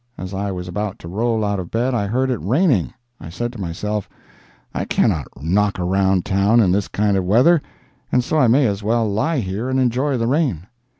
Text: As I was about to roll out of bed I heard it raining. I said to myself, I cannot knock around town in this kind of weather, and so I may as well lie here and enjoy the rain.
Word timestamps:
As 0.17 0.33
I 0.33 0.51
was 0.51 0.67
about 0.67 0.97
to 0.97 1.07
roll 1.07 1.45
out 1.45 1.59
of 1.59 1.69
bed 1.69 1.93
I 1.93 2.07
heard 2.07 2.31
it 2.31 2.41
raining. 2.43 2.91
I 3.19 3.29
said 3.29 3.53
to 3.53 3.61
myself, 3.61 4.09
I 4.73 4.83
cannot 4.83 5.27
knock 5.39 5.77
around 5.77 6.25
town 6.25 6.59
in 6.59 6.71
this 6.71 6.87
kind 6.87 7.15
of 7.15 7.23
weather, 7.23 7.61
and 8.11 8.23
so 8.23 8.39
I 8.39 8.47
may 8.47 8.65
as 8.65 8.81
well 8.81 9.07
lie 9.07 9.41
here 9.41 9.69
and 9.69 9.79
enjoy 9.79 10.17
the 10.17 10.25
rain. 10.25 10.65